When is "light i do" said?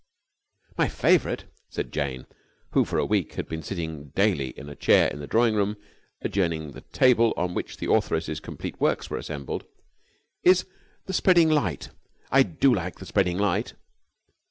11.51-12.73